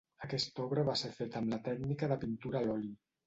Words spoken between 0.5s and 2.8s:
obra va ser feta amb la tècnica de pintura a